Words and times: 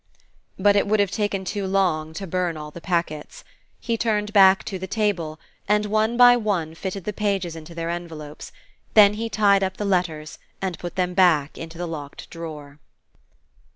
But 0.57 0.75
it 0.75 0.87
would 0.87 0.99
have 0.99 1.11
taken 1.11 1.45
too 1.45 1.67
long 1.67 2.11
to 2.15 2.25
burn 2.25 2.57
all 2.57 2.71
the 2.71 2.81
packets. 2.81 3.43
He 3.79 3.99
turned 3.99 4.33
back 4.33 4.63
to 4.63 4.79
the 4.79 4.87
table 4.87 5.39
and 5.67 5.85
one 5.85 6.17
by 6.17 6.35
one 6.37 6.73
fitted 6.73 7.03
the 7.03 7.13
pages 7.13 7.55
into 7.55 7.75
their 7.75 7.91
envelopes; 7.91 8.51
then 8.95 9.13
he 9.13 9.29
tied 9.29 9.61
up 9.63 9.77
the 9.77 9.85
letters 9.85 10.39
and 10.59 10.79
put 10.79 10.95
them 10.95 11.13
back 11.13 11.55
into 11.55 11.77
the 11.77 11.87
locked 11.87 12.31
drawer. 12.31 12.79